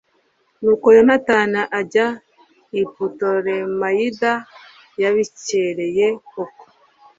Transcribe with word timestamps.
nuko 0.61 0.87
yonatani 0.97 1.61
ajya 1.79 2.07
i 2.81 2.83
putolemayida 2.93 4.33
yabikereye 5.01 6.05
koko 6.29 6.65